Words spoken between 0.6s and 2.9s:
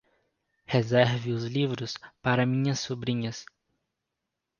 Reserve os livros para minhas